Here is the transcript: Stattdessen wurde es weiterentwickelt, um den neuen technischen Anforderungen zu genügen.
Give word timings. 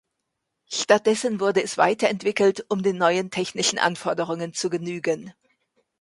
Stattdessen 0.71 1.39
wurde 1.39 1.61
es 1.61 1.77
weiterentwickelt, 1.77 2.65
um 2.69 2.81
den 2.81 2.97
neuen 2.97 3.29
technischen 3.29 3.77
Anforderungen 3.77 4.51
zu 4.51 4.71
genügen. 4.71 5.31